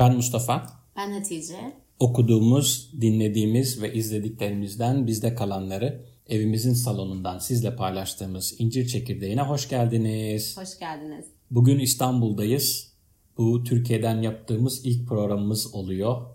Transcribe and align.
Ben 0.00 0.16
Mustafa. 0.16 0.66
Ben 0.96 1.12
Hatice. 1.12 1.76
Okuduğumuz, 1.98 2.92
dinlediğimiz 3.00 3.82
ve 3.82 3.94
izlediklerimizden 3.94 5.06
bizde 5.06 5.34
kalanları 5.34 6.04
evimizin 6.28 6.74
salonundan 6.74 7.38
sizle 7.38 7.76
paylaştığımız 7.76 8.54
incir 8.58 8.86
çekirdeğine 8.86 9.42
hoş 9.42 9.68
geldiniz. 9.68 10.56
Hoş 10.56 10.78
geldiniz. 10.78 11.26
Bugün 11.50 11.78
İstanbul'dayız. 11.78 12.92
Bu 13.38 13.64
Türkiye'den 13.64 14.22
yaptığımız 14.22 14.86
ilk 14.86 15.08
programımız 15.08 15.74
oluyor. 15.74 16.26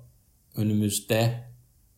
Önümüzde 0.55 1.43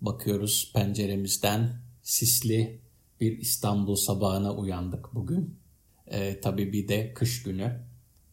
bakıyoruz 0.01 0.71
penceremizden 0.73 1.81
sisli 2.01 2.81
bir 3.21 3.37
İstanbul 3.37 3.95
sabahına 3.95 4.55
uyandık 4.55 5.15
bugün. 5.15 5.59
Ee, 6.11 6.39
tabii 6.41 6.73
bir 6.73 6.87
de 6.87 7.13
kış 7.13 7.43
günü. 7.43 7.81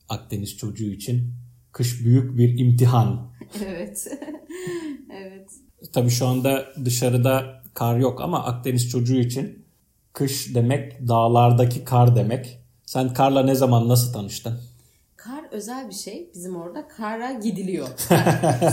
Akdeniz 0.08 0.56
çocuğu 0.56 0.90
için 0.92 1.43
kış 1.74 2.04
büyük 2.04 2.38
bir 2.38 2.58
imtihan. 2.58 3.30
evet. 3.66 4.08
evet. 5.22 5.50
Tabii 5.92 6.10
şu 6.10 6.26
anda 6.26 6.64
dışarıda 6.84 7.62
kar 7.74 7.96
yok 7.96 8.20
ama 8.20 8.44
Akdeniz 8.44 8.90
çocuğu 8.90 9.16
için 9.16 9.64
kış 10.12 10.54
demek 10.54 11.08
dağlardaki 11.08 11.84
kar 11.84 12.16
demek. 12.16 12.60
Sen 12.86 13.14
karla 13.14 13.42
ne 13.42 13.54
zaman 13.54 13.88
nasıl 13.88 14.12
tanıştın? 14.12 14.60
Kar 15.16 15.44
özel 15.50 15.88
bir 15.88 15.94
şey. 15.94 16.30
Bizim 16.34 16.56
orada 16.56 16.88
kara 16.88 17.32
gidiliyor. 17.32 17.88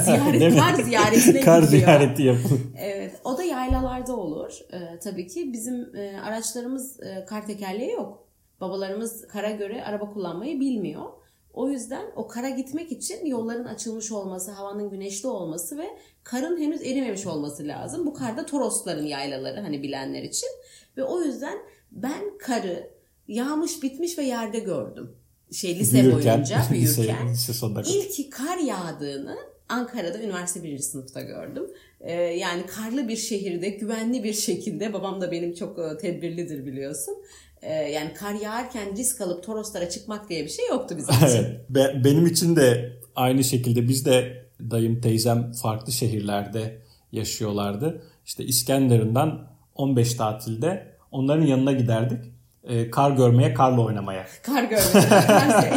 Ziyaret, 0.03 0.59
kar 0.59 0.73
ziyaretine 0.83 1.41
kar 1.41 1.61
gidiliyor. 1.61 1.83
ziyareti 1.85 2.23
yapın. 2.23 2.59
Evet. 2.77 3.21
O 3.23 3.37
da 3.37 3.43
yaylalarda 3.43 4.15
olur. 4.15 4.51
Ee, 4.73 4.99
tabii 4.99 5.27
ki 5.27 5.53
bizim 5.53 5.95
e, 5.95 6.21
araçlarımız 6.25 6.99
e, 6.99 7.25
kar 7.25 7.45
tekerleği 7.45 7.91
yok. 7.91 8.27
Babalarımız 8.61 9.27
kara 9.27 9.51
göre 9.51 9.83
araba 9.83 10.13
kullanmayı 10.13 10.59
bilmiyor. 10.59 11.20
O 11.53 11.69
yüzden 11.69 12.05
o 12.15 12.27
kara 12.27 12.49
gitmek 12.49 12.91
için 12.91 13.25
yolların 13.25 13.65
açılmış 13.65 14.11
olması, 14.11 14.51
havanın 14.51 14.89
güneşli 14.89 15.27
olması 15.27 15.77
ve 15.77 15.87
karın 16.23 16.57
henüz 16.61 16.81
erimemiş 16.81 17.25
olması 17.27 17.67
lazım. 17.67 18.05
Bu 18.05 18.13
karda 18.13 18.45
Torosların 18.45 19.05
yaylaları 19.05 19.61
hani 19.61 19.83
bilenler 19.83 20.23
için. 20.23 20.49
Ve 20.97 21.03
o 21.03 21.21
yüzden 21.21 21.57
ben 21.91 22.37
karı 22.37 22.89
yağmış 23.27 23.83
bitmiş 23.83 24.17
ve 24.17 24.23
yerde 24.23 24.59
gördüm. 24.59 25.15
Şey 25.51 25.79
lise 25.79 26.03
Büyürken, 26.03 26.33
boyunca 26.35 26.55
lise- 26.57 26.73
büyürken. 26.73 27.29
lise 27.33 27.53
sonuna 27.53 27.81
kadar. 27.81 27.93
İlk 27.95 28.31
kar 28.33 28.57
yağdığını 28.57 29.37
Ankara'da 29.69 30.19
üniversite 30.23 30.63
birinci 30.63 30.83
sınıfta 30.83 31.21
gördüm. 31.21 31.71
Ee, 32.01 32.13
yani 32.13 32.65
karlı 32.65 33.07
bir 33.07 33.15
şehirde 33.15 33.69
güvenli 33.69 34.23
bir 34.23 34.33
şekilde 34.33 34.93
babam 34.93 35.21
da 35.21 35.31
benim 35.31 35.53
çok 35.53 35.79
e, 35.79 35.97
tedbirlidir 35.97 36.65
biliyorsun. 36.65 37.17
Ee, 37.61 37.73
yani 37.73 38.13
kar 38.13 38.33
yağarken 38.33 38.97
risk 38.97 39.21
alıp 39.21 39.43
Toroslara 39.43 39.89
çıkmak 39.89 40.29
diye 40.29 40.43
bir 40.43 40.49
şey 40.49 40.67
yoktu 40.67 40.95
bizim 40.97 41.15
için. 41.15 41.27
Evet. 41.27 41.69
Be- 41.69 42.01
benim 42.03 42.25
için 42.25 42.55
de 42.55 42.93
aynı 43.15 43.43
şekilde 43.43 43.87
biz 43.87 44.05
de 44.05 44.45
dayım 44.71 45.01
teyzem 45.01 45.51
farklı 45.51 45.91
şehirlerde 45.91 46.81
yaşıyorlardı. 47.11 48.03
İşte 48.25 48.43
İskenderun'dan 48.43 49.47
15 49.75 50.13
tatilde 50.13 50.87
onların 51.11 51.45
yanına 51.45 51.71
giderdik. 51.71 52.31
Ee, 52.63 52.91
kar 52.91 53.11
görmeye, 53.11 53.53
karla 53.53 53.81
oynamaya. 53.81 54.25
Kar 54.43 54.63
görmedim. 54.63 55.09
Her 55.09 55.61
şey. 55.61 55.71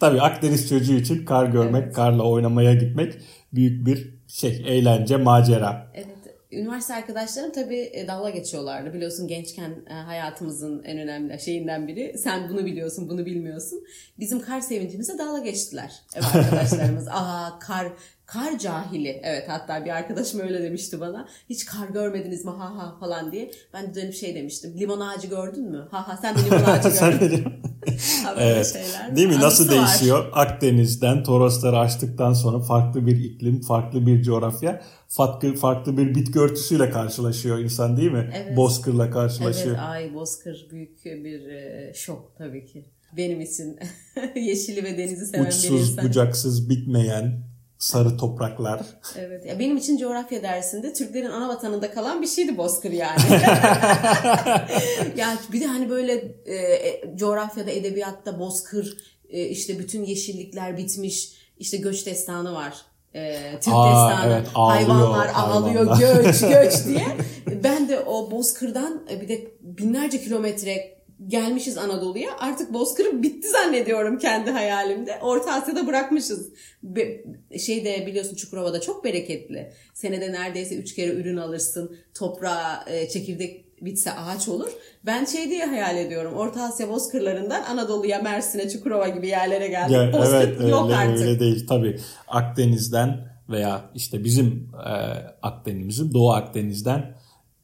Tabii 0.00 0.20
Akdeniz 0.20 0.68
çocuğu 0.68 0.94
için 0.94 1.24
kar 1.24 1.46
görmek, 1.46 1.94
karla 1.94 2.22
oynamaya 2.22 2.74
gitmek 2.74 3.14
büyük 3.52 3.86
bir 3.86 4.14
şey, 4.28 4.62
eğlence, 4.66 5.16
macera. 5.16 5.92
Evet. 5.94 6.06
Üniversite 6.52 6.94
arkadaşlarım 6.94 7.52
tabii 7.52 7.90
e, 7.92 8.08
dalga 8.08 8.30
geçiyorlardı. 8.30 8.94
Biliyorsun 8.94 9.28
gençken 9.28 9.70
e, 9.90 9.92
hayatımızın 9.92 10.82
en 10.82 10.98
önemli 10.98 11.40
şeyinden 11.40 11.88
biri. 11.88 12.18
Sen 12.18 12.48
bunu 12.48 12.66
biliyorsun, 12.66 13.08
bunu 13.08 13.26
bilmiyorsun. 13.26 13.84
Bizim 14.18 14.40
kar 14.40 14.60
sevincimize 14.60 15.18
dalga 15.18 15.38
geçtiler. 15.38 15.92
Evet 16.14 16.34
arkadaşlarımız. 16.34 17.08
Aa 17.10 17.58
kar 17.58 17.92
kar 18.26 18.58
cahili. 18.58 19.20
Evet 19.24 19.48
hatta 19.48 19.84
bir 19.84 19.90
arkadaşım 19.90 20.40
öyle 20.40 20.62
demişti 20.62 21.00
bana. 21.00 21.28
Hiç 21.50 21.64
kar 21.66 21.88
görmediniz 21.88 22.44
mi 22.44 22.50
ha 22.50 22.76
ha 22.76 22.96
falan 23.00 23.32
diye. 23.32 23.50
Ben 23.72 23.86
de 23.90 23.94
dönüp 23.94 24.14
şey 24.14 24.34
demiştim. 24.34 24.74
Limon 24.80 25.00
ağacı 25.00 25.26
gördün 25.28 25.70
mü? 25.70 25.88
Ha 25.90 26.08
ha 26.08 26.18
sen 26.22 26.36
de 26.36 26.44
limon 26.44 26.64
ağacı 26.64 26.88
gördün. 27.00 27.44
Evet. 28.38 28.66
şeyler. 28.66 29.16
Değil 29.16 29.28
mi? 29.28 29.34
Nasıl 29.40 29.64
Anısı 29.64 29.78
var. 29.82 29.88
değişiyor? 29.88 30.24
Akdeniz'den 30.32 31.24
Torosları 31.24 31.78
açtıktan 31.78 32.32
sonra 32.32 32.60
farklı 32.60 33.06
bir 33.06 33.24
iklim, 33.24 33.60
farklı 33.60 34.06
bir 34.06 34.22
coğrafya, 34.22 34.82
farklı, 35.08 35.54
farklı 35.54 35.96
bir 35.96 36.14
bitki 36.14 36.38
örtüsüyle 36.40 36.90
karşılaşıyor 36.90 37.58
insan 37.58 37.96
değil 37.96 38.12
mi? 38.12 38.30
Evet. 38.36 38.56
Bozkırla 38.56 39.10
karşılaşıyor. 39.10 39.76
Evet 39.78 39.88
ay 39.88 40.14
bozkır 40.14 40.66
büyük 40.72 41.04
bir 41.04 41.48
e, 41.48 41.92
şok 41.94 42.32
tabii 42.38 42.66
ki. 42.66 42.84
Benim 43.16 43.40
için 43.40 43.78
yeşili 44.36 44.84
ve 44.84 44.98
denizi 44.98 45.26
seven 45.26 45.44
bir 45.44 45.50
Uçsuz, 45.50 45.90
insan. 45.90 46.04
bucaksız, 46.08 46.70
bitmeyen 46.70 47.47
sarı 47.78 48.16
topraklar. 48.16 48.80
Evet. 49.18 49.46
Ya 49.46 49.58
benim 49.58 49.76
için 49.76 49.98
coğrafya 49.98 50.42
dersinde 50.42 50.92
Türklerin 50.92 51.30
ana 51.30 51.48
vatanında 51.48 51.90
kalan 51.90 52.22
bir 52.22 52.26
şeydi 52.26 52.56
bozkır 52.56 52.90
yani. 52.90 53.20
ya 55.16 55.38
bir 55.52 55.60
de 55.60 55.66
hani 55.66 55.90
böyle 55.90 56.12
e, 56.46 56.54
e, 56.54 57.16
coğrafyada, 57.16 57.70
edebiyatta 57.70 58.38
bozkır, 58.38 58.96
e, 59.28 59.44
işte 59.44 59.78
bütün 59.78 60.04
yeşillikler 60.04 60.76
bitmiş, 60.76 61.32
işte 61.58 61.76
göç 61.76 62.06
destanı 62.06 62.54
var. 62.54 62.74
E, 63.14 63.36
Türk 63.60 63.74
Aa, 63.74 64.10
destanı, 64.10 64.32
evet, 64.34 64.46
ağlıyor 64.54 64.88
hayvanlar 64.88 65.28
ağlıyor, 65.34 65.86
hayvanlar. 65.86 66.22
göç, 66.22 66.40
göç 66.40 66.84
diye. 66.86 67.06
Ben 67.64 67.88
de 67.88 68.00
o 68.00 68.30
bozkırdan 68.30 69.02
e, 69.10 69.20
bir 69.20 69.28
de 69.28 69.50
binlerce 69.60 70.20
kilometre 70.20 70.97
gelmişiz 71.26 71.78
Anadolu'ya. 71.78 72.30
Artık 72.38 72.72
bozkırı 72.72 73.22
bitti 73.22 73.48
zannediyorum 73.48 74.18
kendi 74.18 74.50
hayalimde. 74.50 75.18
Orta 75.22 75.52
Asya'da 75.52 75.86
bırakmışız. 75.86 76.52
Be- 76.82 77.24
şeyde 77.58 78.06
biliyorsun 78.06 78.36
Çukurova'da 78.36 78.80
çok 78.80 79.04
bereketli. 79.04 79.72
Senede 79.94 80.32
neredeyse 80.32 80.76
üç 80.76 80.94
kere 80.94 81.12
ürün 81.12 81.36
alırsın. 81.36 81.96
Toprağa 82.14 82.84
e, 82.86 83.08
çekirdek 83.08 83.64
bitse 83.82 84.12
ağaç 84.12 84.48
olur. 84.48 84.70
Ben 85.06 85.24
şey 85.24 85.50
diye 85.50 85.64
hayal 85.64 85.96
ediyorum. 85.96 86.34
Orta 86.34 86.62
Asya 86.62 86.88
bozkırlarından 86.88 87.62
Anadolu'ya, 87.62 88.22
Mersin'e, 88.22 88.68
Çukurova 88.70 89.08
gibi 89.08 89.28
yerlere 89.28 89.68
geldik. 89.68 89.96
Ya, 89.96 90.12
Bozkır 90.12 90.34
evet 90.34 90.60
öyle, 90.60 90.70
yok 90.70 90.90
artık. 90.92 91.26
öyle 91.26 91.40
değil. 91.40 91.66
Tabii 91.68 92.00
Akdeniz'den 92.28 93.28
veya 93.48 93.90
işte 93.94 94.24
bizim 94.24 94.70
e, 94.74 94.92
Akdeniz'in 95.42 96.12
Doğu 96.14 96.32
Akdeniz'den 96.32 97.17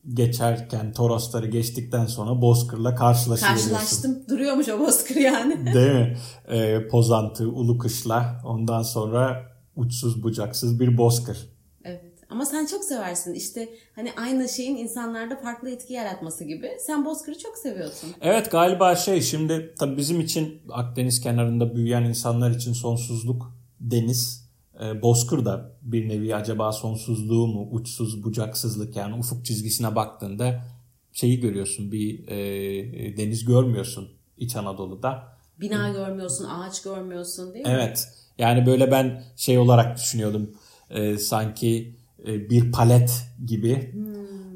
geçerken 0.09 0.93
Torosları 0.93 1.47
geçtikten 1.47 2.07
sonra 2.07 2.43
Bozkır'la 2.43 2.95
karşılaşıyorsun. 2.95 3.71
Karşılaştım. 3.71 4.23
Duruyormuş 4.29 4.69
o 4.69 4.79
bozkır 4.79 5.17
yani. 5.17 5.75
Değil 5.75 5.93
mi? 5.93 6.17
E, 6.49 6.89
Pozantı, 6.89 7.49
Ulukışla 7.49 8.41
ondan 8.45 8.83
sonra 8.83 9.53
uçsuz 9.77 10.23
bucaksız 10.23 10.81
bir 10.81 10.99
Bozkır. 10.99 11.39
Evet. 11.85 12.05
Ama 12.31 12.47
sen 12.47 12.67
çok 12.67 12.85
seversin. 12.85 13.35
İşte 13.35 13.69
hani 13.97 14.13
aynı 14.17 14.49
şeyin 14.49 14.77
insanlarda 14.77 15.37
farklı 15.37 15.71
etki 15.71 15.93
yaratması 15.93 16.45
gibi. 16.45 16.71
Sen 16.87 17.05
bozkırı 17.05 17.39
çok 17.39 17.59
seviyorsun. 17.59 18.11
Evet 18.21 18.51
galiba 18.51 18.97
şey 18.97 19.23
şimdi 19.23 19.75
tabii 19.79 19.97
bizim 19.97 20.21
için 20.21 20.63
Akdeniz 20.73 21.21
kenarında 21.21 21.77
büyüyen 21.77 22.03
insanlar 22.03 22.51
için 22.51 22.73
sonsuzluk 22.73 23.55
deniz. 23.81 24.44
E, 24.83 25.03
Bozkır 25.03 25.45
da 25.45 25.73
bir 25.83 26.09
nevi 26.09 26.37
acaba 26.37 26.73
sonsuzluğu 26.73 27.47
mu 27.47 27.69
uçsuz 27.71 28.25
bucaksızlık 28.25 28.97
yani 28.97 29.15
ufuk 29.15 29.45
çizgisine 29.45 29.97
baktığında 29.97 30.65
şeyi 31.13 31.41
görüyorsun 31.41 31.93
bir 31.93 32.29
e, 32.29 33.17
deniz 33.17 33.45
görmüyorsun 33.45 34.09
İç 34.39 34.57
Anadolu'da. 34.57 35.35
Bina 35.61 35.89
görmüyorsun, 35.89 36.45
ağaç 36.45 36.83
görmüyorsun 36.83 37.55
değil 37.55 37.67
mi? 37.67 37.73
Evet. 37.75 38.09
Yani 38.39 38.67
böyle 38.67 38.91
ben 38.91 39.25
şey 39.37 39.59
olarak 39.59 39.97
düşünüyordum. 39.97 40.51
E, 40.91 41.19
sanki 41.19 41.97
e, 42.27 42.51
bir 42.51 42.73
palet 42.73 43.25
gibi 43.47 43.95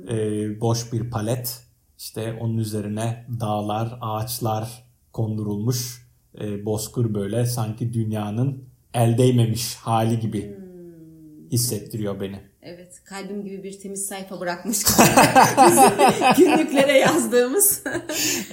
e, 0.09 0.17
boş 0.61 0.93
bir 0.93 1.11
palet. 1.11 1.63
İşte 1.99 2.39
onun 2.41 2.59
üzerine 2.59 3.27
dağlar 3.41 3.99
ağaçlar 4.01 4.85
kondurulmuş. 5.13 6.09
E, 6.41 6.65
bozkır 6.65 7.15
böyle 7.15 7.47
sanki 7.47 7.93
dünyanın 7.93 8.68
el 8.95 9.19
değmemiş 9.19 9.75
hali 9.75 10.21
gibi 10.21 10.57
hissettiriyor 11.53 12.21
beni. 12.21 12.41
Evet. 12.63 13.05
Kalbim 13.05 13.45
gibi 13.45 13.63
bir 13.63 13.79
temiz 13.81 14.07
sayfa 14.07 14.41
bırakmış. 14.41 14.79
Günlüklere 16.39 16.99
yazdığımız. 16.99 17.83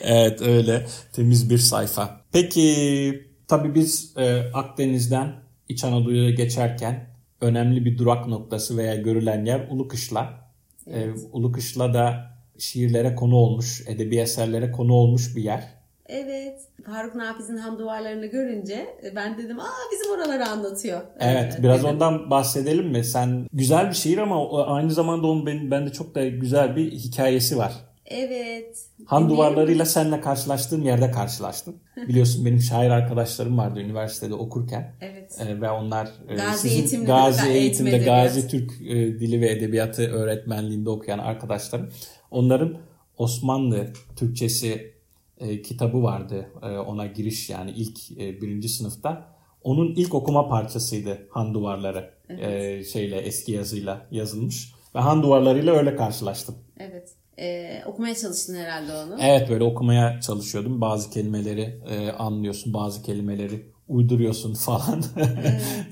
Evet 0.04 0.42
öyle 0.42 0.86
temiz 1.14 1.50
bir 1.50 1.58
sayfa. 1.58 2.22
Peki 2.32 3.24
tabii 3.48 3.76
biz 3.76 4.14
e, 4.18 4.42
Akdeniz'den 4.54 5.34
İç 5.70 5.84
Anadolu'ya 5.84 6.30
geçerken 6.30 7.08
önemli 7.42 7.86
bir 7.86 7.98
durak 7.98 8.28
noktası 8.28 8.78
veya 8.78 8.96
görülen 8.96 9.46
yer 9.46 9.68
Ulukışla. 9.70 10.50
E, 10.88 11.10
Ulukışla 11.32 11.94
da 11.94 12.32
şiirlere 12.60 13.16
konu 13.16 13.36
olmuş, 13.36 13.84
edebi 13.88 14.18
eserlere 14.18 14.72
konu 14.72 14.94
olmuş 14.94 15.36
bir 15.36 15.44
yer. 15.44 15.64
evet. 16.06 16.55
Faruk 16.86 17.16
Nafiz'in 17.16 17.58
ham 17.58 17.80
duvarlarını 17.80 18.26
görünce 18.26 18.88
ben 19.16 19.38
dedim 19.38 19.60
aa 19.60 19.92
bizim 19.92 20.12
oraları 20.14 20.46
anlatıyor. 20.50 21.02
Evet, 21.20 21.56
Ee, 21.60 21.64
biraz 21.64 21.80
dedim. 21.84 21.90
ondan 21.90 22.30
bahsedelim 22.30 22.88
mi? 22.88 23.04
Sen 23.04 23.48
güzel 23.54 23.90
bir 23.90 23.94
şiir 23.96 24.18
ama 24.18 24.64
aynı 24.66 24.92
zamanda 24.92 25.28
onun 25.28 25.46
benim 25.46 25.72
bende 25.72 25.92
çok 25.92 26.16
da 26.16 26.28
güzel 26.28 26.76
bir 26.76 26.92
hikayesi 26.92 27.58
var. 27.58 27.74
Evet. 28.06 28.78
Han 29.06 29.30
duvarlarıyla 29.30 29.86
seninle 29.86 30.22
karşılaştığım 30.22 30.84
yerde 30.84 31.12
karşılaştım. 31.12 31.76
Biliyorsun 32.08 32.46
benim 32.46 32.60
şair 32.62 32.90
arkadaşlarım 32.90 33.58
vardı 33.58 33.80
üniversitede 33.80 34.34
okurken. 34.34 34.94
Evet. 35.02 35.42
E, 35.48 35.62
ve 35.62 35.70
onlar 35.70 36.08
e, 36.30 36.36
Gazi 36.36 36.58
sizin 36.60 36.76
eğitimli 36.80 37.06
Gazi 37.06 37.50
eğitimde 37.50 37.90
Eğitim 37.90 38.06
Gazi 38.06 38.48
Türk 38.48 38.72
e, 38.82 38.96
Dili 39.20 39.42
ve 39.42 39.50
Edebiyatı 39.52 40.02
öğretmenliğinde 40.12 40.90
okuyan 40.90 41.20
arkadaşlarım. 41.20 41.90
Onların 42.32 42.78
Osmanlı 43.18 43.88
Türkçesi 44.16 44.95
e, 45.40 45.62
kitabı 45.62 46.04
vardı. 46.04 46.50
E, 46.62 46.70
ona 46.78 47.06
giriş 47.06 47.50
yani 47.50 47.72
ilk 47.72 48.12
e, 48.12 48.42
birinci 48.42 48.70
sınıfta. 48.70 49.36
Onun 49.64 49.96
ilk 49.96 50.14
okuma 50.14 50.48
parçasıydı 50.48 51.28
Han 51.30 51.54
Duvarları. 51.54 52.14
E, 52.30 52.84
şeyle 52.84 53.18
eski 53.18 53.52
yazıyla 53.52 54.08
yazılmış. 54.12 54.74
Ve 54.96 55.00
Han 55.00 55.24
Duvarlarıyla 55.24 55.74
öyle 55.74 55.96
karşılaştım. 55.96 56.56
Evet. 56.80 57.10
Ee, 57.40 57.82
okumaya 57.86 58.16
çalıştın 58.16 58.56
herhalde 58.56 58.94
onu. 58.94 59.18
Evet 59.22 59.50
böyle 59.50 59.64
okumaya 59.64 60.22
çalışıyordum. 60.22 60.82
Bazı 60.82 61.12
kelimeleri 61.12 61.82
e, 61.90 62.12
anlıyorsun, 62.12 62.74
bazı 62.74 63.04
kelimeleri 63.04 63.66
uyduruyorsun 63.88 64.54
falan. 64.66 65.04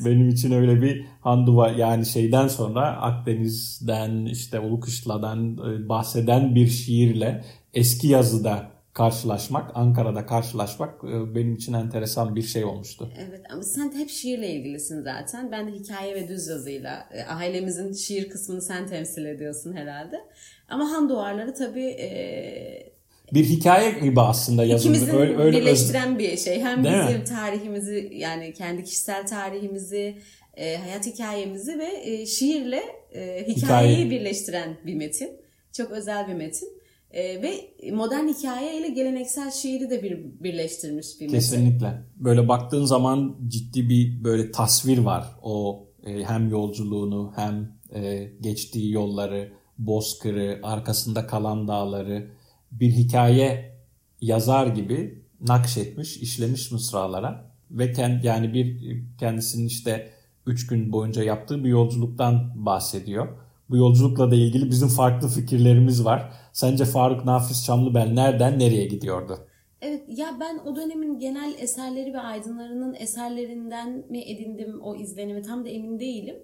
Benim 0.06 0.30
için 0.30 0.51
öyle 0.51 0.81
bir 0.81 1.06
handuva 1.22 1.69
yani 1.69 2.06
şeyden 2.06 2.48
sonra 2.48 3.01
Akdeniz'den 3.01 4.25
işte 4.25 4.60
Ulukışla'dan 4.60 5.57
e, 5.57 5.90
bahseden 5.90 6.56
bir 6.56 6.68
şiirle 6.68 7.44
eski 7.74 8.07
yazıda 8.07 8.72
karşılaşmak, 8.94 9.72
Ankara'da 9.75 10.25
karşılaşmak 10.25 11.04
e, 11.04 11.36
benim 11.36 11.56
için 11.56 11.74
enteresan 11.74 12.36
bir 12.36 12.42
şey 12.42 12.63
olmuştu. 12.66 13.13
Evet 13.30 13.42
ama 13.51 13.63
sen 13.63 13.94
hep 13.98 14.10
şiirle 14.10 14.50
ilgilisin 14.50 15.01
zaten. 15.04 15.51
Ben 15.51 15.68
de 15.68 15.72
hikaye 15.72 16.16
ve 16.16 16.28
düz 16.28 16.48
yazıyla 16.48 17.10
e, 17.13 17.24
ailemizin 17.24 17.94
şiir 17.94 18.30
kısmını 18.30 18.62
sen 18.62 18.88
temsil 18.88 19.25
ediyorsun 19.25 19.74
herhalde. 19.74 20.22
Ama 20.69 20.92
Han 20.92 21.10
Duvarları 21.10 21.54
tabii 21.54 21.86
e, 21.88 22.94
Bir 23.34 23.44
hikaye 23.45 23.92
gibi 23.92 24.22
aslında 24.22 24.63
yazıldı. 24.66 24.94
ikimizin 24.98 25.18
Öyle, 25.19 25.38
öyle 25.38 25.57
öz- 25.57 25.62
birleştiren 25.66 26.19
bir 26.19 26.38
şey. 26.38 26.62
Hem 26.62 26.84
Değil 26.84 26.95
bizim 27.07 27.19
mi? 27.19 27.24
tarihimizi 27.25 28.10
yani 28.13 28.54
kendi 28.54 28.84
kişisel 28.84 29.28
tarihimizi, 29.28 30.18
e, 30.57 30.78
hayat 30.78 31.06
hikayemizi 31.06 31.80
ve 31.80 31.90
e, 32.04 32.25
şiirle 32.25 32.81
e, 33.13 33.45
hikayeyi 33.48 33.95
Hikaye. 33.98 34.10
birleştiren 34.10 34.78
bir 34.86 34.95
metin. 34.95 35.30
Çok 35.72 35.92
özel 35.92 36.28
bir 36.28 36.34
metin. 36.34 36.69
E, 37.13 37.42
ve 37.42 37.74
modern 37.92 38.27
hikaye 38.27 38.80
ile 38.80 38.89
geleneksel 38.89 39.51
şiiri 39.51 39.89
de 39.89 40.04
bir 40.04 40.44
birleştirmiş 40.44 41.07
bir. 41.19 41.30
Kesinlikle. 41.30 42.04
Böyle 42.15 42.48
baktığın 42.48 42.86
zaman 42.86 43.36
ciddi 43.48 43.89
bir 43.89 44.24
böyle 44.24 44.51
tasvir 44.51 44.98
var. 44.98 45.25
O 45.42 45.86
e, 46.06 46.24
hem 46.24 46.50
yolculuğunu 46.50 47.33
hem 47.36 47.71
e, 47.95 48.31
geçtiği 48.42 48.92
yolları, 48.92 49.54
bozkırı, 49.77 50.60
arkasında 50.63 51.27
kalan 51.27 51.68
dağları 51.68 52.30
bir 52.71 52.92
hikaye 52.92 53.75
yazar 54.21 54.68
gibi 54.68 55.24
nakşetmiş, 55.42 56.18
işlemiş 56.18 56.71
mısralara 56.71 57.51
ve 57.71 57.94
kendi 57.94 58.27
yani 58.27 58.54
bir 58.54 58.77
kendisinin 59.19 59.68
işte 59.68 60.09
üç 60.48 60.68
gün 60.68 60.92
boyunca 60.92 61.24
yaptığı 61.24 61.63
bir 61.63 61.69
yolculuktan 61.69 62.66
bahsediyor. 62.66 63.27
Bu 63.69 63.77
yolculukla 63.77 64.31
da 64.31 64.36
ilgili 64.36 64.69
bizim 64.71 64.88
farklı 64.88 65.27
fikirlerimiz 65.27 66.06
var. 66.06 66.33
Sence 66.53 66.85
Faruk 66.85 67.25
Nafiz 67.25 67.65
Çamlıbel 67.65 68.11
nereden 68.13 68.59
nereye 68.59 68.85
gidiyordu? 68.85 69.47
Evet 69.81 70.03
ya 70.07 70.38
ben 70.39 70.57
o 70.57 70.75
dönemin 70.75 71.19
genel 71.19 71.55
eserleri 71.59 72.13
ve 72.13 72.19
aydınlarının 72.19 72.94
eserlerinden 72.94 74.05
mi 74.09 74.21
edindim 74.21 74.81
o 74.81 74.95
izlenimi 74.95 75.41
tam 75.41 75.65
da 75.65 75.69
emin 75.69 76.00
değilim. 76.00 76.35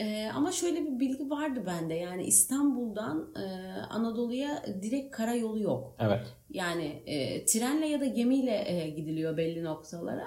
Ee, 0.00 0.28
ama 0.34 0.52
şöyle 0.52 0.84
bir 0.84 1.00
bilgi 1.00 1.30
vardı 1.30 1.62
bende 1.66 1.94
yani 1.94 2.24
İstanbul'dan 2.24 3.34
e, 3.36 3.46
Anadolu'ya 3.90 4.62
direkt 4.82 5.16
karayolu 5.16 5.60
yok. 5.60 5.96
Evet. 5.98 6.26
Yani 6.50 7.02
e, 7.06 7.44
trenle 7.44 7.86
ya 7.86 8.00
da 8.00 8.06
gemiyle 8.06 8.64
e, 8.66 8.90
gidiliyor 8.90 9.36
belli 9.36 9.64
noktalara. 9.64 10.26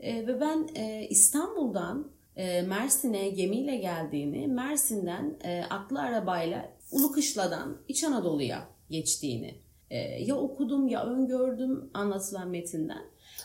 E, 0.00 0.26
ve 0.26 0.40
ben 0.40 0.68
e, 0.74 1.06
İstanbul'dan 1.08 2.10
e, 2.36 2.62
Mersin'e 2.62 3.28
gemiyle 3.28 3.76
geldiğini, 3.76 4.46
Mersin'den 4.46 5.36
e, 5.44 5.64
atlı 5.70 6.00
arabayla 6.00 6.68
Ulukışla'dan 6.90 7.76
İç 7.88 8.04
Anadolu'ya 8.04 8.68
geçtiğini 8.90 9.54
e, 9.90 9.98
ya 9.98 10.36
okudum 10.36 10.88
ya 10.88 11.04
öngördüm 11.04 11.90
anlatılan 11.94 12.48
metinden. 12.48 13.02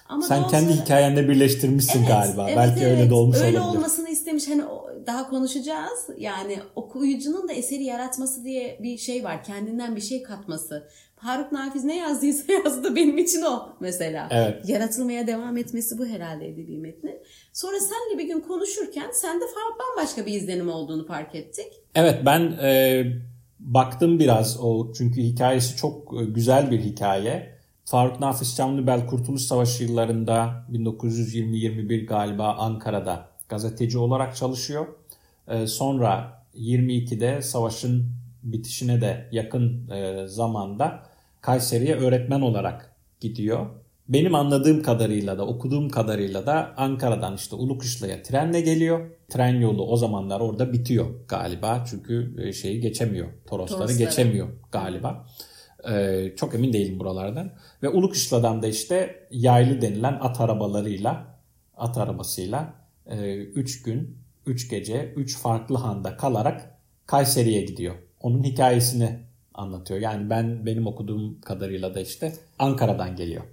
Ama 0.09 0.21
Sen 0.25 0.47
kendi 0.47 0.73
sonra- 0.73 0.83
hikayende 0.83 1.29
birleştirmişsin 1.29 1.99
Evet, 1.99 2.07
galiba. 2.07 2.45
evet, 2.49 2.57
Belki 2.57 2.85
öyle 2.85 2.99
evet. 2.99 3.09
de 3.09 3.13
olmuş 3.13 3.37
Öyle 3.37 3.59
olabilir. 3.59 3.77
olmasını 3.79 4.09
istemiş. 4.09 4.47
Hani 4.47 4.63
daha 5.07 5.29
konuşacağız. 5.29 6.09
Yani 6.17 6.59
okuyucunun 6.75 7.47
da 7.47 7.53
eseri 7.53 7.83
yaratması 7.83 8.43
diye 8.43 8.79
bir 8.83 8.97
şey 8.97 9.23
var. 9.23 9.43
Kendinden 9.43 9.95
bir 9.95 10.01
şey 10.01 10.23
katması. 10.23 10.87
Faruk 11.15 11.51
Nafiz 11.51 11.83
ne 11.83 11.97
yazdıysa 11.97 12.53
yazdı 12.65 12.95
benim 12.95 13.17
için 13.17 13.41
o 13.41 13.69
mesela. 13.79 14.27
Evet. 14.31 14.69
Yaratılmaya 14.69 15.27
devam 15.27 15.57
etmesi 15.57 15.97
bu 15.97 16.05
herhalde 16.05 16.47
edebi 16.47 16.77
metnin. 16.77 17.17
Sonra 17.53 17.77
senle 17.79 18.19
bir 18.19 18.27
gün 18.27 18.39
konuşurken 18.41 19.11
sende 19.13 19.45
bambaşka 19.79 20.25
bir 20.25 20.33
izlenim 20.33 20.69
olduğunu 20.69 21.07
fark 21.07 21.35
ettik. 21.35 21.67
Evet 21.95 22.19
ben 22.25 22.39
e, 22.63 23.03
baktım 23.65 24.19
biraz 24.19 24.59
o 24.61 24.93
çünkü 24.93 25.21
hikayesi 25.21 25.77
çok 25.77 26.21
e, 26.21 26.25
güzel 26.25 26.71
bir 26.71 26.79
hikaye. 26.79 27.55
Faruk 27.85 28.19
Nafiz 28.19 28.55
Çamlıbel 28.55 29.07
Kurtuluş 29.07 29.41
Savaşı 29.41 29.83
yıllarında 29.83 30.65
1920-21 30.71 32.05
galiba 32.05 32.53
Ankara'da 32.53 33.29
gazeteci 33.49 33.97
olarak 33.97 34.35
çalışıyor. 34.35 34.87
E, 35.47 35.67
sonra 35.67 36.43
22'de 36.55 37.41
savaşın 37.41 38.11
bitişine 38.43 39.01
de 39.01 39.29
yakın 39.31 39.89
e, 39.89 40.27
zamanda 40.27 41.03
Kayseri'ye 41.41 41.95
öğretmen 41.95 42.41
olarak 42.41 42.95
gidiyor. 43.19 43.65
Benim 44.09 44.35
anladığım 44.35 44.83
kadarıyla 44.83 45.37
da 45.37 45.47
okuduğum 45.47 45.89
kadarıyla 45.89 46.45
da 46.45 46.73
Ankara'dan 46.77 47.35
işte 47.35 47.55
Ulukışla'ya 47.55 48.23
trenle 48.23 48.61
geliyor. 48.61 49.09
Tren 49.29 49.59
yolu 49.59 49.87
o 49.87 49.97
zamanlar 49.97 50.39
orada 50.39 50.73
bitiyor 50.73 51.05
galiba. 51.27 51.85
Çünkü 51.89 52.35
e, 52.37 52.53
şeyi 52.53 52.81
geçemiyor. 52.81 53.27
Torosları 53.45 53.79
Torosları. 53.79 53.97
geçemiyor 53.97 54.47
galiba. 54.71 55.25
Ee, 55.89 56.33
çok 56.35 56.55
emin 56.55 56.73
değilim 56.73 56.99
buralardan. 56.99 57.51
Ve 57.83 57.89
Ulukışla'dan 57.89 58.61
da 58.61 58.67
işte 58.67 59.27
yaylı 59.31 59.81
denilen 59.81 60.17
at 60.21 60.41
arabalarıyla 60.41 61.39
at 61.77 61.97
arabasıyla 61.97 62.73
3 63.55 63.83
gün, 63.83 64.17
3 64.45 64.69
gece, 64.69 65.13
3 65.15 65.37
farklı 65.37 65.75
handa 65.75 66.17
kalarak 66.17 66.77
Kayseri'ye 67.05 67.61
gidiyor. 67.61 67.95
Onun 68.21 68.43
hikayesini 68.43 69.19
anlatıyor. 69.53 69.99
Yani 69.99 70.29
ben 70.29 70.65
benim 70.65 70.87
okuduğum 70.87 71.41
kadarıyla 71.41 71.95
da 71.95 72.01
işte 72.01 72.33
Ankara'dan 72.59 73.15
geliyor. 73.15 73.43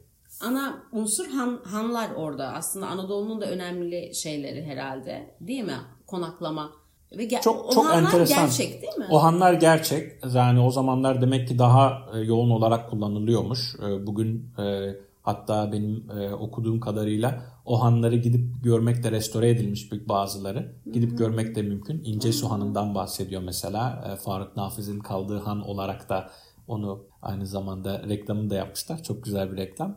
Ana 0.43 0.83
unsur 0.93 1.27
han, 1.27 1.61
hanlar 1.65 2.11
orada. 2.17 2.53
Aslında 2.53 2.87
Anadolu'nun 2.87 3.41
da 3.41 3.47
önemli 3.47 4.15
şeyleri 4.15 4.65
herhalde. 4.65 5.37
Değil 5.41 5.65
mi? 5.65 5.77
Konaklama. 6.07 6.71
Ve 7.19 7.25
ge- 7.27 7.41
Çok 7.41 7.67
o 7.67 7.73
çok 7.73 7.85
hanlar 7.85 8.03
enteresan. 8.03 8.45
gerçek 8.47 8.83
değil 8.83 8.97
mi? 8.99 9.07
O 9.11 9.23
hanlar 9.23 9.53
gerçek. 9.53 10.13
Yani 10.35 10.61
o 10.61 10.71
zamanlar 10.71 11.21
demek 11.23 11.49
ki 11.49 11.59
daha 11.59 11.99
e, 12.15 12.19
yoğun 12.19 12.51
olarak 12.51 12.91
kullanılıyormuş. 12.91 13.75
E, 13.83 14.07
Bugün 14.07 14.51
e, 14.59 14.95
hatta 15.23 15.73
benim 15.73 16.07
okuduğum 16.41 16.81
kadarıyla 16.81 17.43
o 17.65 17.83
hanları 17.83 18.17
gidip 18.17 18.65
görmek 18.65 19.03
de 19.05 19.11
restore 19.11 19.49
edilmiş 19.51 19.93
bazıları. 20.09 20.73
Gidip 20.93 21.19
görmek 21.19 21.55
de 21.57 21.63
mümkün. 21.63 22.03
İncesu 22.05 22.51
Hanı'ndan 22.51 22.95
bahsediyor 22.95 23.43
mesela. 23.43 24.17
Faruk 24.25 24.57
Nafiz'in 24.57 24.99
kaldığı 25.01 25.39
han 25.39 25.61
olarak 25.69 26.09
da 26.09 26.31
onu 26.69 27.05
aynı 27.23 27.47
zamanda 27.47 28.03
reklamını 28.09 28.51
da 28.51 28.55
yapmışlar. 28.55 29.03
Çok 29.03 29.25
güzel 29.25 29.53
bir 29.53 29.57
reklam. 29.57 29.97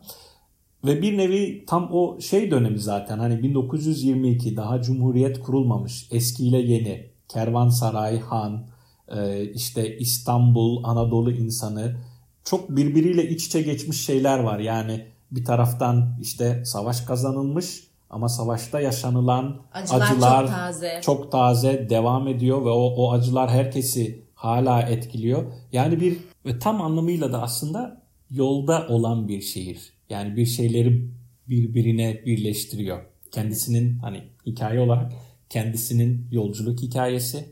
Ve 0.86 1.02
bir 1.02 1.18
nevi 1.18 1.64
tam 1.66 1.88
o 1.92 2.20
şey 2.20 2.50
dönemi 2.50 2.78
zaten 2.78 3.18
hani 3.18 3.42
1922 3.42 4.56
daha 4.56 4.82
Cumhuriyet 4.82 5.40
kurulmamış 5.40 6.08
eskiyle 6.10 6.58
yeni 6.58 7.10
Kervansaray 7.28 8.20
Han 8.20 8.66
e, 9.08 9.44
işte 9.44 9.98
İstanbul 9.98 10.84
Anadolu 10.84 11.32
insanı 11.32 11.96
çok 12.44 12.70
birbiriyle 12.70 13.28
iç 13.28 13.46
içe 13.46 13.62
geçmiş 13.62 14.04
şeyler 14.04 14.38
var 14.38 14.58
yani 14.58 15.06
bir 15.30 15.44
taraftan 15.44 16.18
işte 16.20 16.64
savaş 16.64 17.00
kazanılmış 17.00 17.86
ama 18.10 18.28
savaşta 18.28 18.80
yaşanılan 18.80 19.56
Acılar 19.72 20.00
acılar, 20.00 20.46
çok 20.46 20.54
taze. 20.56 21.00
çok 21.02 21.32
taze 21.32 21.90
devam 21.90 22.28
ediyor 22.28 22.64
ve 22.64 22.70
o, 22.70 22.94
o 22.96 23.12
acılar 23.12 23.50
herkesi 23.50 24.24
hala 24.34 24.82
etkiliyor. 24.82 25.52
Yani 25.72 26.00
bir 26.00 26.18
ve 26.46 26.58
tam 26.58 26.82
anlamıyla 26.82 27.32
da 27.32 27.42
aslında 27.42 28.02
yolda 28.30 28.86
olan 28.88 29.28
bir 29.28 29.40
şehir. 29.40 29.95
Yani 30.10 30.36
bir 30.36 30.46
şeyleri 30.46 31.08
birbirine 31.48 32.22
birleştiriyor. 32.26 33.04
Kendisinin 33.30 33.98
hani 33.98 34.22
hikaye 34.46 34.80
olarak 34.80 35.12
kendisinin 35.50 36.26
yolculuk 36.32 36.82
hikayesi, 36.82 37.44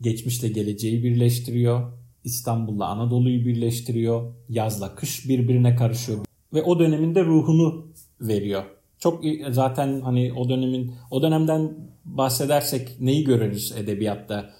geçmişle 0.00 0.48
geleceği 0.48 1.04
birleştiriyor. 1.04 1.92
İstanbul'la 2.24 2.86
Anadolu'yu 2.88 3.46
birleştiriyor. 3.46 4.34
Yazla 4.48 4.94
kış 4.94 5.28
birbirine 5.28 5.76
karışıyor 5.76 6.18
ve 6.54 6.62
o 6.62 6.78
döneminde 6.78 7.24
ruhunu 7.24 7.86
veriyor. 8.20 8.64
Çok 8.98 9.24
zaten 9.50 10.00
hani 10.00 10.32
o 10.32 10.48
dönemin 10.48 10.92
o 11.10 11.22
dönemden 11.22 11.74
bahsedersek 12.04 13.00
neyi 13.00 13.24
görürüz 13.24 13.72
edebiyatta? 13.72 14.50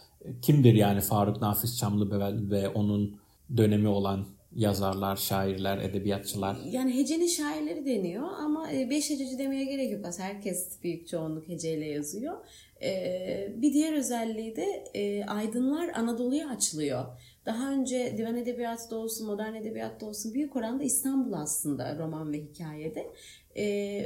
Kimdir 0.42 0.74
yani 0.74 1.00
Faruk 1.00 1.40
Nafiz 1.40 1.78
Çamlıbel 1.78 2.50
ve 2.50 2.68
onun 2.68 3.16
dönemi 3.56 3.88
olan 3.88 4.26
yazarlar, 4.56 5.16
şairler, 5.16 5.78
edebiyatçılar. 5.78 6.56
Yani 6.64 6.96
hecenin 6.96 7.26
şairleri 7.26 7.86
deniyor 7.86 8.28
ama 8.38 8.72
e, 8.72 8.90
beş 8.90 9.10
hececi 9.10 9.38
demeye 9.38 9.64
gerek 9.64 9.92
yok. 9.92 10.04
Aslında 10.06 10.28
herkes 10.28 10.82
büyük 10.82 11.08
çoğunluk 11.08 11.48
heceyle 11.48 11.86
yazıyor. 11.86 12.34
E, 12.82 13.52
bir 13.56 13.72
diğer 13.72 13.92
özelliği 13.92 14.56
de 14.56 14.84
e, 14.94 15.24
aydınlar 15.24 15.88
Anadolu'ya 15.94 16.48
açılıyor. 16.48 17.04
Daha 17.46 17.72
önce 17.72 18.14
divan 18.18 18.36
edebiyatı 18.36 18.90
da 18.90 18.96
olsun, 18.96 19.26
modern 19.26 19.54
edebiyat 19.54 20.00
da 20.00 20.06
olsun 20.06 20.34
büyük 20.34 20.56
oranda 20.56 20.84
İstanbul 20.84 21.32
aslında 21.32 21.98
roman 21.98 22.32
ve 22.32 22.38
hikayede. 22.38 23.06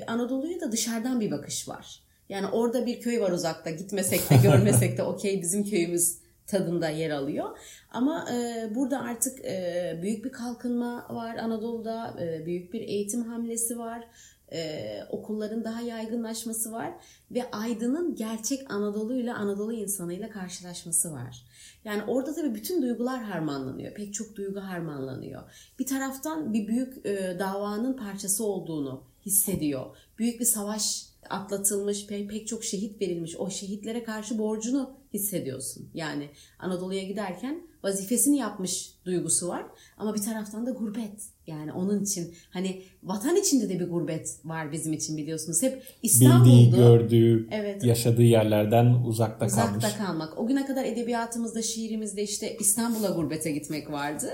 Anadolu'ya 0.07 0.61
da 0.61 0.73
dışarıdan 0.73 1.21
bir 1.21 1.31
bakış 1.31 1.69
var. 1.69 2.03
Yani 2.29 2.47
orada 2.47 2.87
bir 2.87 3.01
köy 3.01 3.21
var 3.21 3.31
uzakta 3.31 3.71
gitmesek 3.71 4.31
de 4.31 4.37
görmesek 4.43 4.99
de 4.99 5.03
okey 5.03 5.43
bizim 5.43 5.65
köyümüz 5.65 6.19
tadında 6.49 6.89
yer 6.89 7.11
alıyor. 7.11 7.59
Ama 7.91 8.27
e, 8.33 8.71
burada 8.75 9.01
artık 9.01 9.45
e, 9.45 9.99
büyük 10.03 10.25
bir 10.25 10.33
kalkınma 10.33 11.07
var 11.11 11.37
Anadolu'da, 11.37 12.17
e, 12.21 12.47
büyük 12.47 12.73
bir 12.73 12.81
eğitim 12.81 13.23
hamlesi 13.23 13.79
var, 13.79 14.09
e, 14.53 15.01
okulların 15.11 15.65
daha 15.65 15.81
yaygınlaşması 15.81 16.73
var 16.73 16.93
ve 17.31 17.51
Aydın'ın 17.51 18.15
gerçek 18.15 18.71
Anadolu 18.71 19.15
ile 19.15 19.33
Anadolu 19.33 19.73
insanıyla 19.73 20.31
karşılaşması 20.31 21.13
var. 21.13 21.45
Yani 21.85 22.03
orada 22.03 22.35
tabii 22.35 22.55
bütün 22.55 22.83
duygular 22.83 23.23
harmanlanıyor. 23.23 23.95
Pek 23.95 24.15
çok 24.15 24.37
duygu 24.37 24.61
harmanlanıyor. 24.61 25.43
Bir 25.79 25.87
taraftan 25.87 26.53
bir 26.53 26.69
büyük 26.69 27.07
e, 27.07 27.37
davanın 27.39 27.97
parçası 27.97 28.45
olduğunu 28.45 29.03
hissediyor. 29.27 29.97
Büyük 30.19 30.41
bir 30.41 30.45
savaş 30.45 31.07
atlatılmış, 31.31 32.07
pek, 32.07 32.31
pek 32.31 32.49
çok 32.49 32.65
şehit 32.65 33.01
verilmiş. 33.01 33.37
O 33.37 33.51
şehitlere 33.51 34.05
karşı 34.05 34.39
borcunu 34.39 34.98
hissediyorsun. 35.15 35.91
Yani 35.95 36.29
Anadolu'ya 36.59 37.03
giderken 37.03 37.63
vazifesini 37.83 38.39
yapmış 38.39 38.93
duygusu 39.05 39.49
var. 39.49 39.67
Ama 39.97 40.15
bir 40.15 40.23
taraftan 40.23 40.67
da 40.67 40.71
gurbet. 40.71 41.23
Yani 41.47 41.73
onun 41.73 42.03
için 42.03 42.35
hani 42.51 42.83
vatan 43.03 43.37
içinde 43.37 43.69
de 43.69 43.81
bir 43.81 43.89
gurbet 43.89 44.41
var 44.45 44.73
bizim 44.73 44.93
için 44.93 45.17
biliyorsunuz. 45.17 45.63
Hep 45.63 45.83
İstanbul'du. 46.03 46.49
Bildiği, 46.49 46.71
gördüğü, 46.71 47.49
evet, 47.51 47.85
yaşadığı 47.85 48.23
yerlerden 48.23 48.87
uzakta, 48.87 49.47
uzakta 49.47 49.67
kalmış. 49.67 49.85
Uzakta 49.85 50.05
kalmak. 50.05 50.39
O 50.39 50.47
güne 50.47 50.67
kadar 50.67 50.85
edebiyatımızda, 50.85 51.63
şiirimizde 51.63 52.23
işte 52.23 52.57
İstanbul'a 52.61 53.09
gurbete 53.11 53.51
gitmek 53.51 53.91
vardı. 53.91 54.31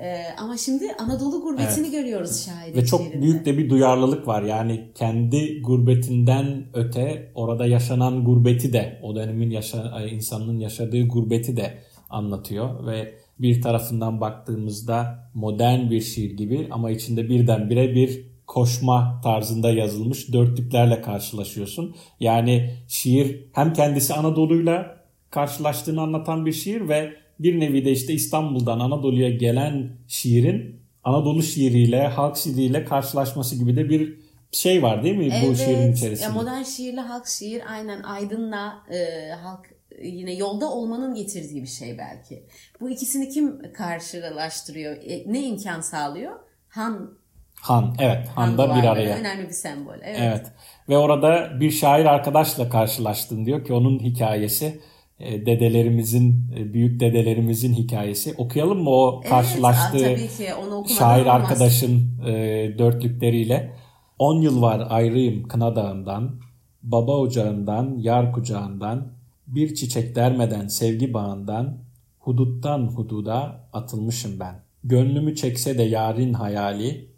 Ee, 0.00 0.24
ama 0.38 0.56
şimdi 0.56 0.92
Anadolu 0.98 1.40
gurbetini 1.40 1.86
evet. 1.86 1.92
görüyoruz 1.92 2.44
şairin 2.46 2.76
Ve 2.76 2.86
çok 2.86 3.00
şiirinde. 3.00 3.22
büyük 3.22 3.46
de 3.46 3.58
bir 3.58 3.70
duyarlılık 3.70 4.28
var. 4.28 4.42
Yani 4.42 4.84
kendi 4.94 5.62
gurbetinden 5.62 6.64
öte 6.74 7.32
orada 7.34 7.66
yaşanan 7.66 8.24
gurbeti 8.24 8.72
de 8.72 9.00
o 9.02 9.16
dönemin 9.16 9.50
yaşa 9.50 10.00
insanın 10.10 10.58
yaşadığı 10.58 11.08
gurbeti 11.08 11.56
de 11.56 11.78
anlatıyor 12.10 12.86
ve 12.86 13.14
bir 13.38 13.62
tarafından 13.62 14.20
baktığımızda 14.20 15.30
modern 15.34 15.90
bir 15.90 16.00
şiir 16.00 16.36
gibi 16.36 16.68
ama 16.70 16.90
içinde 16.90 17.28
birdenbire 17.28 17.94
bir 17.94 18.28
koşma 18.46 19.20
tarzında 19.24 19.70
yazılmış 19.70 20.32
dörtlüklerle 20.32 21.00
karşılaşıyorsun. 21.00 21.94
Yani 22.20 22.74
şiir 22.88 23.44
hem 23.52 23.72
kendisi 23.72 24.14
Anadolu'yla 24.14 24.98
karşılaştığını 25.30 26.00
anlatan 26.00 26.46
bir 26.46 26.52
şiir 26.52 26.88
ve 26.88 27.12
bir 27.38 27.60
nevi 27.60 27.84
de 27.84 27.92
işte 27.92 28.12
İstanbul'dan 28.12 28.80
Anadolu'ya 28.80 29.30
gelen 29.30 29.90
şiirin 30.08 30.78
Anadolu 31.04 31.42
şiiriyle, 31.42 32.06
halk 32.06 32.36
şiiriyle 32.36 32.84
karşılaşması 32.84 33.56
gibi 33.58 33.76
de 33.76 33.88
bir 33.88 34.18
şey 34.52 34.82
var 34.82 35.04
değil 35.04 35.16
mi 35.16 35.28
evet, 35.32 35.48
bu 35.50 35.56
şiirin 35.56 35.92
içerisinde? 35.92 36.26
Ya 36.26 36.32
modern 36.32 36.62
şiirle 36.62 37.00
halk 37.00 37.26
şiir 37.26 37.62
aynen 37.72 38.02
Aydın'la 38.02 38.84
e, 38.90 39.30
halk 39.32 39.66
yine 40.02 40.34
yolda 40.34 40.70
olmanın 40.70 41.14
getirdiği 41.14 41.62
bir 41.62 41.68
şey 41.68 41.98
belki. 41.98 42.42
Bu 42.80 42.90
ikisini 42.90 43.28
kim 43.28 43.72
karşılaştırıyor? 43.72 44.96
E, 44.96 45.32
ne 45.32 45.42
imkan 45.42 45.80
sağlıyor? 45.80 46.32
Han 46.68 47.18
Han 47.60 47.94
evet 47.98 48.28
Han 48.28 48.58
bir 48.58 48.88
araya. 48.88 49.16
Önemli 49.16 49.48
bir 49.48 49.52
sembol. 49.52 49.98
Evet. 50.02 50.18
evet. 50.20 50.46
Ve 50.88 50.98
orada 50.98 51.60
bir 51.60 51.70
şair 51.70 52.04
arkadaşla 52.04 52.68
karşılaştın 52.68 53.46
diyor 53.46 53.64
ki 53.64 53.72
onun 53.72 53.98
hikayesi 53.98 54.80
dedelerimizin, 55.20 56.50
e, 56.56 56.72
büyük 56.72 57.00
dedelerimizin 57.00 57.74
hikayesi. 57.74 58.34
Okuyalım 58.38 58.82
mı 58.82 58.90
o 58.90 59.20
karşılaştığı 59.28 59.98
evet, 59.98 60.18
tabii 60.18 60.46
ki. 60.46 60.54
Onu 60.54 60.88
şair 60.88 61.22
olmaz. 61.22 61.34
arkadaşın 61.34 62.20
e, 62.26 62.32
dörtlükleriyle? 62.78 63.72
On 64.18 64.40
yıl 64.40 64.62
var 64.62 64.86
ayrıyım 64.90 65.48
Kına 65.48 65.76
Dağı'ndan, 65.76 66.40
baba 66.82 67.16
ocağından, 67.16 67.98
yar 67.98 68.32
kucağından, 68.32 69.12
bir 69.46 69.74
çiçek 69.74 70.16
dermeden 70.16 70.66
sevgi 70.68 71.14
bağından, 71.14 71.78
huduttan 72.18 72.86
hududa 72.86 73.68
atılmışım 73.72 74.40
ben. 74.40 74.54
Gönlümü 74.84 75.36
çekse 75.36 75.78
de 75.78 75.82
yarın 75.82 76.32
hayali, 76.32 77.08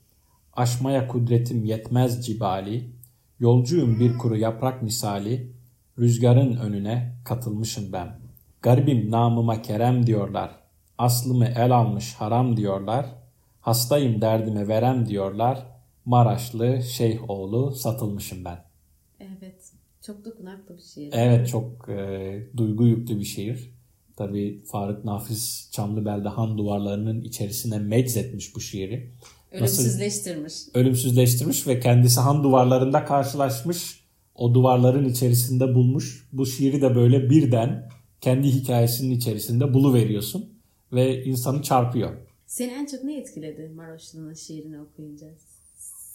aşmaya 0.53 1.09
kudretim 1.09 1.65
yetmez 1.65 2.27
cibali, 2.27 2.91
yolcuyum 3.41 4.01
bir 4.01 4.19
kuru 4.19 4.37
yaprak 4.37 4.83
misali, 4.83 5.50
Rüzgarın 6.01 6.57
önüne 6.57 7.15
katılmışım 7.25 7.93
ben. 7.93 8.21
Garibim 8.63 9.11
namıma 9.11 9.63
kerem 9.63 10.07
diyorlar. 10.07 10.51
Aslımı 10.99 11.47
el 11.47 11.77
almış 11.77 12.15
haram 12.15 12.57
diyorlar. 12.57 13.07
Hastayım 13.61 14.21
derdime 14.21 14.69
verem 14.69 15.07
diyorlar. 15.07 15.67
Maraşlı 16.05 16.83
şeyh 16.83 17.31
oğlu 17.31 17.75
satılmışım 17.75 18.45
ben. 18.45 18.65
Evet. 19.21 19.73
Çok 20.07 20.25
dokunaklı 20.25 20.77
bir 20.77 20.83
şiir. 20.83 21.11
Evet 21.13 21.49
çok 21.49 21.89
e, 21.89 22.47
duygu 22.57 22.87
yüklü 22.87 23.19
bir 23.19 23.25
şiir. 23.25 23.71
Tabii 24.17 24.65
Faruk 24.65 25.05
Nafiz 25.05 25.69
Çamlıbel'de 25.73 26.29
Han 26.29 26.59
duvarlarının 26.59 27.21
içerisine 27.21 27.79
meczetmiş 27.79 28.55
bu 28.57 28.61
şiiri. 28.61 29.13
Ölümsüzleştirmiş. 29.53 30.43
Nasıl, 30.43 30.71
ölümsüzleştirmiş 30.75 31.67
ve 31.67 31.81
kendisi 31.81 32.21
Han 32.21 32.45
duvarlarında 32.45 33.05
karşılaşmış 33.05 34.00
o 34.35 34.55
duvarların 34.55 35.09
içerisinde 35.09 35.75
bulmuş. 35.75 36.29
Bu 36.33 36.47
şiiri 36.47 36.83
de 36.83 36.95
böyle 36.95 37.31
birden 37.31 37.89
kendi 38.21 38.49
hikayesinin 38.49 39.15
içerisinde 39.15 39.75
buluveriyorsun 39.75 40.49
ve 40.93 41.25
insanı 41.25 41.63
çarpıyor. 41.63 42.17
Seni 42.47 42.73
en 42.73 42.87
çok 42.87 43.05
ne 43.05 43.19
etkiledi 43.19 43.69
Maroşlu'nun 43.77 44.35
şiirini 44.35 44.81
okuyunca? 44.81 45.27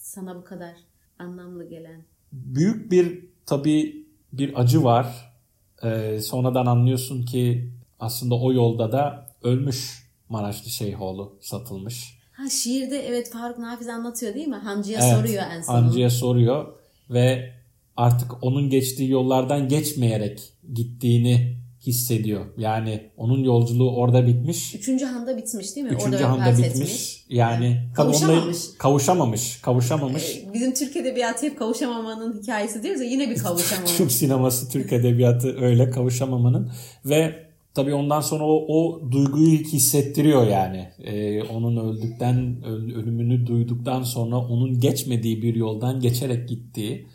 Sana 0.02 0.36
bu 0.36 0.44
kadar 0.44 0.74
anlamlı 1.20 1.70
gelen. 1.70 2.04
Büyük 2.32 2.92
bir 2.92 3.26
tabii 3.46 4.06
bir 4.34 4.62
acı 4.62 4.84
var. 4.84 5.36
Ee, 5.84 6.20
sonradan 6.22 6.66
anlıyorsun 6.66 7.26
ki 7.26 7.70
aslında 8.00 8.36
o 8.36 8.54
yolda 8.54 8.92
da 8.92 9.28
ölmüş 9.44 10.06
Maraşlı 10.30 10.70
Şeyhoğlu 10.70 11.38
satılmış. 11.42 12.20
Ha 12.32 12.50
şiirde 12.50 13.08
evet 13.08 13.32
Faruk 13.32 13.58
Nafiz 13.58 13.88
anlatıyor 13.88 14.34
değil 14.34 14.48
mi? 14.48 14.56
Hancı'ya 14.56 15.00
evet, 15.04 15.18
soruyor 15.18 15.44
en 15.52 15.62
son. 15.62 15.74
Hancı'ya 15.74 16.10
soruyor 16.10 16.74
ve 17.10 17.54
artık 17.98 18.44
onun 18.44 18.70
geçtiği 18.70 19.10
yollardan 19.10 19.68
geçmeyerek 19.68 20.54
gittiğini 20.74 21.66
hissediyor. 21.86 22.46
Yani 22.58 23.02
onun 23.18 23.44
yolculuğu 23.44 23.96
orada 23.96 24.28
bitmiş. 24.28 24.76
Üçüncü 24.76 25.06
handa 25.06 25.38
bitmiş 25.38 25.76
değil 25.76 25.88
mi? 25.88 25.94
Üçüncü 25.94 26.18
orada 26.18 26.30
handa 26.30 26.52
bitmiş. 26.52 26.68
Etmiş. 26.68 27.26
Yani 27.30 27.90
kavuşamamış. 27.96 28.58
kavuşamamış. 28.78 29.62
Kavuşamamış. 29.62 30.24
Ee, 30.24 30.54
bizim 30.54 30.74
Türk 30.74 30.96
Edebiyatı 30.96 31.46
hep 31.46 31.60
kavuşamamanın 31.60 32.42
hikayesi 32.42 32.84
diyoruz 32.84 33.02
ya 33.02 33.08
yine 33.08 33.30
bir 33.30 33.38
kavuşamama. 33.44 33.88
Türk 33.88 34.12
sineması, 34.12 34.70
Türk 34.70 34.94
Edebiyatı 34.94 35.58
öyle 35.62 35.90
kavuşamamanın. 35.90 36.72
Ve 37.06 37.36
tabii 37.74 37.94
ondan 37.94 38.22
sonra 38.22 38.44
o, 38.44 38.66
o 38.68 39.12
duyguyu 39.12 39.58
hissettiriyor 39.58 40.48
yani. 40.48 40.90
Ee, 41.04 41.44
onun 41.44 41.78
öldükten, 41.78 42.64
ölümünü 42.96 43.48
duyduktan 43.48 44.04
sonra 44.04 44.38
onun 44.38 44.80
geçmediği 44.80 45.42
bir 45.42 45.56
yoldan 45.56 46.00
geçerek 46.00 46.50
gittiği 46.50 47.08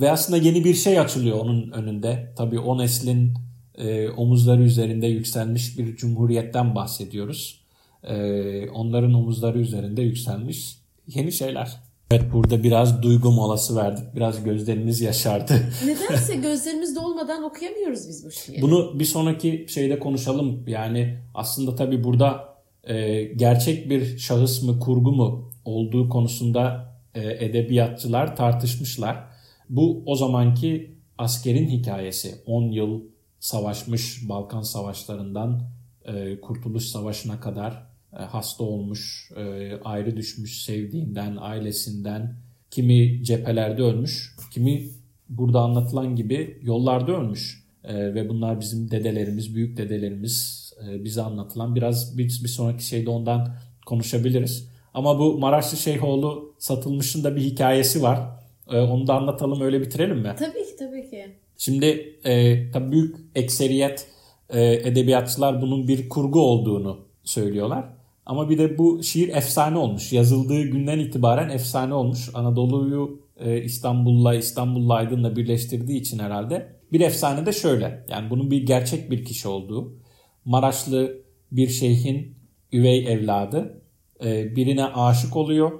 ve 0.00 0.10
aslında 0.10 0.36
yeni 0.36 0.64
bir 0.64 0.74
şey 0.74 1.00
açılıyor 1.00 1.38
onun 1.38 1.70
önünde. 1.70 2.32
Tabii 2.36 2.58
o 2.58 2.78
neslin 2.78 3.34
e, 3.78 4.08
omuzları 4.08 4.62
üzerinde 4.62 5.06
yükselmiş 5.06 5.78
bir 5.78 5.96
cumhuriyetten 5.96 6.74
bahsediyoruz. 6.74 7.62
E, 8.04 8.70
onların 8.70 9.14
omuzları 9.14 9.58
üzerinde 9.58 10.02
yükselmiş 10.02 10.76
yeni 11.06 11.32
şeyler. 11.32 11.76
Evet 12.12 12.32
burada 12.32 12.62
biraz 12.62 13.02
duygu 13.02 13.30
molası 13.30 13.76
verdik. 13.76 14.04
Biraz 14.16 14.44
gözlerimiz 14.44 15.00
yaşardı. 15.00 15.52
Nedense 15.86 16.36
gözlerimiz 16.36 16.96
dolmadan 16.96 17.42
okuyamıyoruz 17.42 18.08
biz 18.08 18.26
bu 18.26 18.30
şiiri. 18.30 18.62
Bunu 18.62 18.98
bir 18.98 19.04
sonraki 19.04 19.66
şeyde 19.68 19.98
konuşalım. 19.98 20.64
Yani 20.66 21.18
aslında 21.34 21.76
tabii 21.76 22.04
burada 22.04 22.54
e, 22.84 23.24
gerçek 23.24 23.90
bir 23.90 24.18
şahıs 24.18 24.62
mı 24.62 24.80
kurgu 24.80 25.12
mu 25.12 25.50
olduğu 25.64 26.08
konusunda 26.08 26.92
e, 27.14 27.44
edebiyatçılar 27.44 28.36
tartışmışlar. 28.36 29.31
Bu 29.72 30.02
o 30.06 30.16
zamanki 30.16 30.90
askerin 31.18 31.68
hikayesi. 31.68 32.34
10 32.46 32.62
yıl 32.62 33.00
savaşmış 33.40 34.28
Balkan 34.28 34.62
savaşlarından 34.62 35.62
e, 36.04 36.40
Kurtuluş 36.40 36.84
Savaşı'na 36.84 37.40
kadar 37.40 37.86
e, 38.12 38.16
hasta 38.16 38.64
olmuş, 38.64 39.30
e, 39.36 39.72
ayrı 39.84 40.16
düşmüş 40.16 40.62
sevdiğinden, 40.62 41.36
ailesinden, 41.40 42.36
kimi 42.70 43.24
cephelerde 43.24 43.82
ölmüş, 43.82 44.36
kimi 44.50 44.88
burada 45.28 45.60
anlatılan 45.60 46.16
gibi 46.16 46.58
yollarda 46.62 47.12
ölmüş. 47.12 47.64
E, 47.84 48.14
ve 48.14 48.28
bunlar 48.28 48.60
bizim 48.60 48.90
dedelerimiz, 48.90 49.54
büyük 49.54 49.76
dedelerimiz, 49.76 50.70
e, 50.88 51.04
bize 51.04 51.22
anlatılan. 51.22 51.74
Biraz 51.74 52.18
bir, 52.18 52.24
bir 52.24 52.48
sonraki 52.48 52.84
şeyde 52.84 53.10
ondan 53.10 53.56
konuşabiliriz. 53.86 54.68
Ama 54.94 55.18
bu 55.18 55.38
Maraşlı 55.38 55.76
Şeyhoğlu 55.76 56.54
satılmışın 56.58 57.24
da 57.24 57.36
bir 57.36 57.40
hikayesi 57.40 58.02
var. 58.02 58.41
E, 58.72 58.80
onu 58.80 59.06
da 59.06 59.14
anlatalım 59.14 59.60
öyle 59.60 59.80
bitirelim 59.80 60.18
mi? 60.18 60.34
Tabii 60.38 60.66
ki 60.66 60.76
tabii 60.78 61.10
ki. 61.10 61.26
Şimdi 61.58 62.18
e, 62.24 62.70
tabii 62.70 62.92
büyük 62.92 63.16
ekseriyet 63.34 64.06
e, 64.50 64.72
edebiyatçılar 64.72 65.62
bunun 65.62 65.88
bir 65.88 66.08
kurgu 66.08 66.40
olduğunu 66.40 66.98
söylüyorlar. 67.24 67.84
Ama 68.26 68.50
bir 68.50 68.58
de 68.58 68.78
bu 68.78 69.02
şiir 69.02 69.28
efsane 69.28 69.78
olmuş. 69.78 70.12
Yazıldığı 70.12 70.62
günden 70.62 70.98
itibaren 70.98 71.48
efsane 71.48 71.94
olmuş. 71.94 72.30
Anadolu'yu 72.34 73.20
e, 73.40 73.62
İstanbul'la, 73.62 74.34
İstanbul'la 74.34 74.94
Aydın'la 74.94 75.36
birleştirdiği 75.36 76.00
için 76.00 76.18
herhalde. 76.18 76.72
Bir 76.92 77.00
efsane 77.00 77.46
de 77.46 77.52
şöyle. 77.52 78.04
Yani 78.08 78.30
bunun 78.30 78.50
bir 78.50 78.66
gerçek 78.66 79.10
bir 79.10 79.24
kişi 79.24 79.48
olduğu. 79.48 79.96
Maraşlı 80.44 81.22
bir 81.52 81.68
şeyhin 81.68 82.34
üvey 82.72 83.12
evladı. 83.12 83.82
E, 84.24 84.56
birine 84.56 84.84
aşık 84.84 85.36
oluyor. 85.36 85.72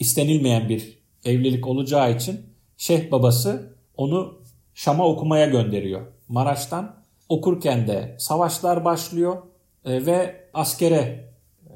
İstenilmeyen 0.00 0.68
bir 0.68 1.01
evlilik 1.24 1.66
olacağı 1.66 2.16
için 2.16 2.40
şeyh 2.76 3.10
babası 3.10 3.76
onu 3.96 4.42
Şam'a 4.74 5.06
okumaya 5.08 5.46
gönderiyor. 5.46 6.06
Maraş'tan 6.28 6.96
okurken 7.28 7.86
de 7.86 8.16
savaşlar 8.18 8.84
başlıyor 8.84 9.36
e, 9.84 10.06
ve 10.06 10.48
askere 10.54 11.32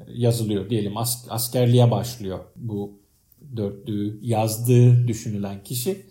yazılıyor 0.07 0.69
diyelim 0.69 0.97
as, 0.97 1.25
askerliğe 1.29 1.91
başlıyor 1.91 2.39
bu 2.55 2.99
dörtlüğü 3.57 4.19
yazdığı 4.21 5.07
düşünülen 5.07 5.63
kişi. 5.63 6.05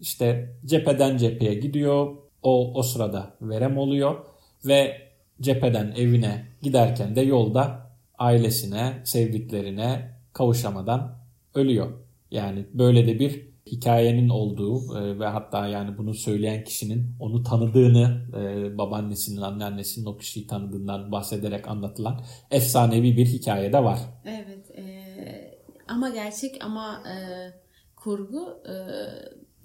İşte 0.00 0.56
cepheden 0.64 1.16
cepheye 1.16 1.54
gidiyor. 1.54 2.16
O, 2.42 2.74
o 2.74 2.82
sırada 2.82 3.34
verem 3.40 3.78
oluyor 3.78 4.24
ve 4.66 5.08
cepheden 5.40 5.94
evine 5.96 6.46
giderken 6.62 7.16
de 7.16 7.20
yolda 7.20 7.92
ailesine, 8.18 9.02
sevdiklerine 9.04 10.10
kavuşamadan 10.32 11.18
ölüyor. 11.54 12.01
Yani 12.32 12.66
böyle 12.74 13.06
de 13.06 13.18
bir 13.18 13.52
hikayenin 13.66 14.28
olduğu 14.28 14.98
e, 14.98 15.18
ve 15.18 15.26
hatta 15.26 15.68
yani 15.68 15.98
bunu 15.98 16.14
söyleyen 16.14 16.64
kişinin 16.64 17.16
onu 17.20 17.42
tanıdığını 17.42 18.26
e, 18.36 18.78
babaannesinin, 18.78 19.40
anneannesinin 19.40 20.06
o 20.06 20.16
kişiyi 20.16 20.46
tanıdığından 20.46 21.12
bahsederek 21.12 21.68
anlatılan 21.68 22.20
efsanevi 22.50 23.16
bir 23.16 23.26
hikaye 23.26 23.72
de 23.72 23.84
var. 23.84 23.98
Evet 24.24 24.70
e, 24.78 24.84
ama 25.88 26.08
gerçek 26.08 26.64
ama 26.64 27.02
e, 27.08 27.16
kurgu 27.96 28.62
e, 28.68 28.74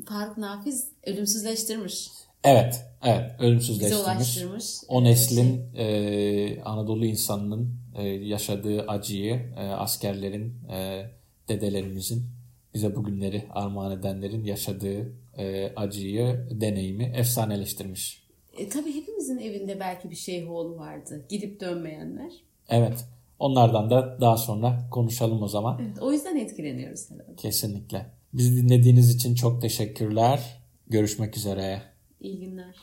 Faruk 0.05 0.37
Nafiz 0.37 0.91
ölümsüzleştirmiş. 1.05 2.09
Evet, 2.43 2.85
evet 3.03 3.31
ölümsüzleştirmiş. 3.39 4.35
Bize. 4.35 4.85
O 4.87 5.03
neslin 5.03 5.75
e, 5.75 6.61
Anadolu 6.61 7.05
insanının 7.05 7.75
e, 7.95 8.03
yaşadığı 8.07 8.81
acıyı 8.81 9.33
e, 9.57 9.61
askerlerin, 9.61 10.67
e, 10.69 11.05
dedelerimizin 11.47 12.36
bize 12.77 12.95
bugünleri 12.95 13.43
armağan 13.51 13.99
edenlerin 13.99 14.43
yaşadığı 14.43 15.11
e, 15.37 15.73
acıyı, 15.75 16.47
deneyimi 16.51 17.03
efsaneleştirmiş. 17.03 18.23
E, 18.57 18.69
tabii 18.69 18.95
hepimizin 18.95 19.37
evinde 19.37 19.79
belki 19.79 20.09
bir 20.09 20.15
şeyhoğlu 20.15 20.77
vardı. 20.77 21.25
Gidip 21.29 21.59
dönmeyenler. 21.59 22.31
Evet. 22.69 23.05
Onlardan 23.39 23.89
da 23.89 24.17
daha 24.21 24.37
sonra 24.37 24.79
konuşalım 24.91 25.43
o 25.43 25.47
zaman. 25.47 25.81
Evet, 25.81 25.99
o 26.01 26.11
yüzden 26.11 26.35
etkileniyoruz 26.35 27.11
herhalde. 27.11 27.35
Kesinlikle. 27.37 28.05
Bizi 28.33 28.63
dinlediğiniz 28.63 29.15
için 29.15 29.35
çok 29.35 29.61
teşekkürler. 29.61 30.61
Görüşmek 30.87 31.37
üzere. 31.37 31.81
İyi 32.21 32.39
günler. 32.39 32.75